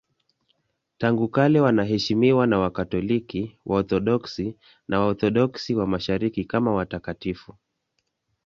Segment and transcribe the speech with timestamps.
[0.97, 4.55] Tangu kale wanaheshimiwa na Wakatoliki, Waorthodoksi
[4.87, 7.55] na Waorthodoksi wa Mashariki kama watakatifu.